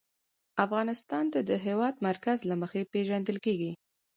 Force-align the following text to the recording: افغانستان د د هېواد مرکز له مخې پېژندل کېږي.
افغانستان 0.65 1.25
د 1.33 1.35
د 1.49 1.51
هېواد 1.65 1.95
مرکز 2.07 2.37
له 2.49 2.55
مخې 2.61 2.81
پېژندل 2.93 3.37
کېږي. 3.45 3.71